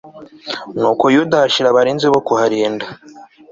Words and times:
nuko 0.79 1.05
yuda 1.15 1.35
ahashyira 1.39 1.67
abarinzi 1.69 2.07
bo 2.13 2.19
kuharinda 2.27 2.85